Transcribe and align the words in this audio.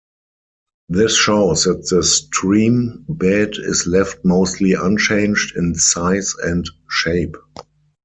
This 0.89 1.15
shows 1.15 1.65
that 1.65 1.87
the 1.89 2.01
stream 2.01 3.05
bed 3.07 3.51
is 3.57 3.85
left 3.85 4.25
mostly 4.25 4.73
unchanged 4.73 5.55
in 5.55 5.75
size 5.75 6.33
and 6.43 6.67
shape. 6.89 7.37